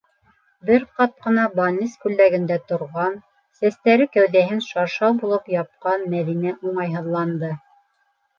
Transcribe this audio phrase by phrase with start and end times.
[0.67, 3.19] Бер ҡат ҡына балнис күлдәгендә торған,
[3.59, 7.53] сәстәре кәүҙәһен шаршау булып япҡан Мәҙинә уңайһыҙланды.